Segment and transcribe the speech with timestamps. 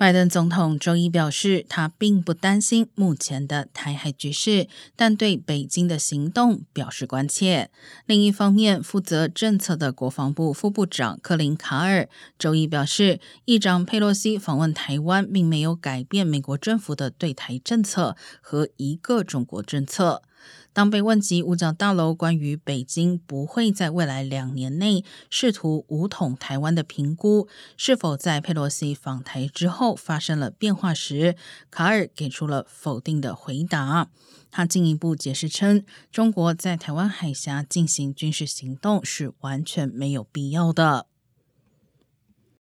[0.00, 7.70] 拜登总统周一表示，他并不担心目前的台海局势，但对北京的行动表示关切。
[8.06, 12.08] 另一方面，负责政策的国防部副部长克林卡尔
[12.38, 20.22] 周一表示，议长佩洛西访问台湾并没有改变美国政府的对台政策和一个中国政策。
[20.72, 31.36] 当被问及五角大楼关于北京不会在未来两年内试图武统台湾的评估是否在佩洛西访台之后发生了变化时，
[31.70, 34.08] 卡尔给出了否定的回答。
[34.52, 41.06] 他进一步解释称，中国在台湾海峡进行军事行动是完全没有必要的。